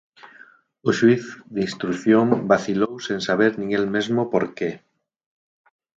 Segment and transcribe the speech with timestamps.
[0.87, 4.69] O xuíz de instrución vacilou sen saber nin el mesmo por que.